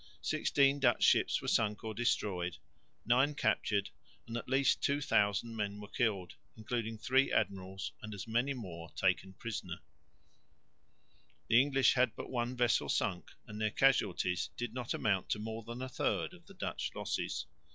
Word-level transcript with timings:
Sixteen 0.23 0.79
Dutch 0.79 1.03
ships 1.03 1.43
were 1.43 1.47
sunk 1.47 1.83
or 1.83 1.93
destroyed, 1.93 2.57
nine 3.05 3.35
captured, 3.35 3.91
and 4.25 4.35
at 4.35 4.49
least 4.49 4.81
2000 4.81 5.55
men 5.55 5.79
were 5.79 5.87
killed, 5.89 6.33
including 6.57 6.97
three 6.97 7.31
admirals, 7.31 7.91
and 8.01 8.11
as 8.15 8.25
many 8.27 8.55
more 8.55 8.89
taken 8.95 9.33
prisoners. 9.33 9.77
The 11.49 11.61
English 11.61 11.93
had 11.93 12.15
but 12.15 12.31
one 12.31 12.57
vessel 12.57 12.89
sunk, 12.89 13.29
and 13.45 13.61
their 13.61 13.69
casualties 13.69 14.49
did 14.57 14.73
not 14.73 14.95
amount 14.95 15.29
to 15.29 15.37
more 15.37 15.61
than 15.61 15.83
a 15.83 15.87
third 15.89 16.33
of 16.33 16.47
the 16.47 16.55
Dutch 16.55 16.89
losses. 16.95 17.45